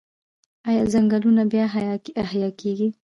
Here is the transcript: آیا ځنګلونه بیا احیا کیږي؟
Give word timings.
آیا 0.69 0.83
ځنګلونه 0.93 1.43
بیا 1.51 1.65
احیا 2.29 2.49
کیږي؟ 2.59 2.87